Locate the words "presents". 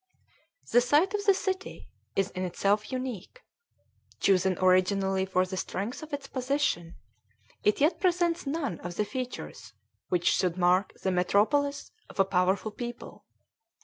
7.99-8.47